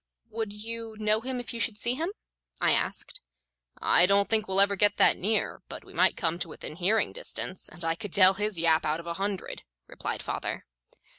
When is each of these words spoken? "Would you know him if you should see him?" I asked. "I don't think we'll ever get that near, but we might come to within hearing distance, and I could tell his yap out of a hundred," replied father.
"Would 0.31 0.51
you 0.51 0.95
know 0.99 1.21
him 1.21 1.39
if 1.39 1.53
you 1.53 1.59
should 1.59 1.77
see 1.77 1.93
him?" 1.93 2.09
I 2.59 2.71
asked. 2.71 3.21
"I 3.77 4.07
don't 4.07 4.29
think 4.31 4.47
we'll 4.47 4.59
ever 4.59 4.75
get 4.75 4.97
that 4.97 5.15
near, 5.15 5.61
but 5.69 5.85
we 5.85 5.93
might 5.93 6.17
come 6.17 6.39
to 6.39 6.47
within 6.49 6.77
hearing 6.77 7.13
distance, 7.13 7.69
and 7.69 7.85
I 7.85 7.93
could 7.93 8.11
tell 8.15 8.33
his 8.33 8.57
yap 8.59 8.83
out 8.83 8.99
of 8.99 9.05
a 9.05 9.13
hundred," 9.21 9.61
replied 9.87 10.23
father. 10.23 10.65